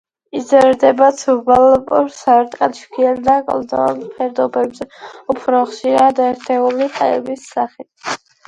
იზრდება 0.37 1.09
სუბალპურ 1.17 2.09
სარტყელში 2.15 2.89
ქვიან 2.97 3.21
და 3.29 3.37
კლდოვან 3.51 4.01
ფერდობებზე, 4.17 4.89
უფრო 5.35 5.63
ხშირად 5.75 6.25
ერთეული 6.33 6.93
ხეების 6.99 7.49
სახით. 7.55 8.21